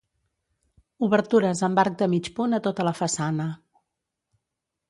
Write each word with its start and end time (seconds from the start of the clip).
Obertures 1.07 1.61
amb 1.69 1.83
arc 1.83 1.99
de 2.01 2.09
mig 2.15 2.31
punt 2.39 2.59
a 2.59 2.63
tota 2.69 2.89
la 2.89 2.97
façana. 3.03 3.49